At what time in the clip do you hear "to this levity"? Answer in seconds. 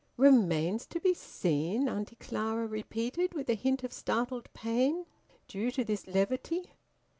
5.69-6.71